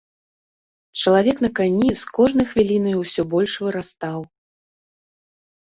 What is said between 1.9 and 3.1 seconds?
з кожнай хвілінай